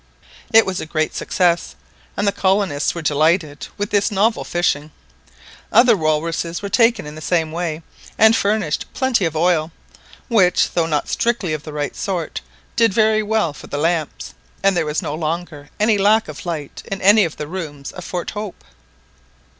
It 0.51 0.65
was 0.65 0.81
a 0.81 0.87
great 0.87 1.13
success, 1.13 1.75
and 2.17 2.27
the 2.27 2.31
colonists 2.31 2.95
were 2.95 3.03
delighted 3.03 3.67
with 3.77 3.91
this 3.91 4.09
novel 4.09 4.43
fishing. 4.43 4.89
Other 5.71 5.95
walruses 5.95 6.63
were 6.63 6.69
taken 6.69 7.05
in 7.05 7.13
the 7.13 7.21
same 7.21 7.51
way, 7.51 7.83
and 8.17 8.35
furnished 8.35 8.91
plenty 8.95 9.25
of 9.25 9.35
oil, 9.35 9.71
which, 10.27 10.71
though 10.71 10.87
not 10.87 11.07
strictly 11.07 11.53
of 11.53 11.61
the 11.61 11.71
right 11.71 11.95
sort, 11.95 12.41
did 12.75 12.95
very 12.95 13.21
well 13.21 13.53
for 13.53 13.67
the 13.67 13.77
lamps, 13.77 14.33
and 14.63 14.75
there 14.75 14.87
was 14.87 15.03
no 15.03 15.13
longer 15.13 15.69
any 15.79 15.99
lack 15.99 16.27
of 16.27 16.47
light 16.47 16.81
in 16.87 16.99
any 17.03 17.23
of 17.23 17.37
the 17.37 17.45
rooms 17.47 17.91
of 17.91 18.03
Fort 18.03 18.31
Hope. 18.31 18.63